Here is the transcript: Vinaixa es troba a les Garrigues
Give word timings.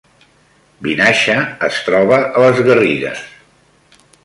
Vinaixa 0.87 1.35
es 1.67 1.77
troba 1.89 2.19
a 2.23 2.45
les 2.47 2.65
Garrigues 2.71 3.25